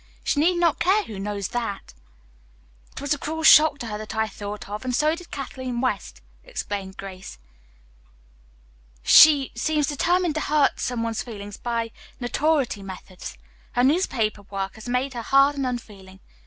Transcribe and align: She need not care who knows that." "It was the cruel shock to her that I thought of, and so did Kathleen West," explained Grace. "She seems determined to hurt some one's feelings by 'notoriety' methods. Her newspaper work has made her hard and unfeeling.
She 0.23 0.39
need 0.39 0.55
not 0.59 0.79
care 0.79 1.03
who 1.03 1.19
knows 1.19 1.49
that." 1.49 1.93
"It 2.93 3.01
was 3.01 3.11
the 3.11 3.19
cruel 3.19 3.43
shock 3.43 3.77
to 3.77 3.85
her 3.85 3.99
that 3.99 4.15
I 4.15 4.27
thought 4.27 4.67
of, 4.67 4.83
and 4.83 4.95
so 4.95 5.13
did 5.15 5.29
Kathleen 5.29 5.79
West," 5.79 6.21
explained 6.43 6.97
Grace. 6.97 7.37
"She 9.03 9.51
seems 9.53 9.85
determined 9.85 10.33
to 10.33 10.41
hurt 10.41 10.79
some 10.79 11.03
one's 11.03 11.21
feelings 11.21 11.57
by 11.57 11.91
'notoriety' 12.19 12.81
methods. 12.81 13.37
Her 13.73 13.83
newspaper 13.83 14.41
work 14.49 14.73
has 14.73 14.89
made 14.89 15.13
her 15.13 15.21
hard 15.21 15.55
and 15.55 15.67
unfeeling. 15.67 16.19